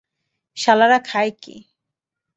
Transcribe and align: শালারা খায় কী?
শালারা 0.57 0.99
খায় 1.05 1.31
কী? 1.41 1.55